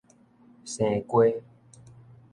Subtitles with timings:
[0.65, 1.27] 生瓜